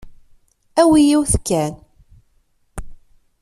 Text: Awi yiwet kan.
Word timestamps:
Awi 0.81 0.99
yiwet 1.07 1.33
kan. 1.47 1.73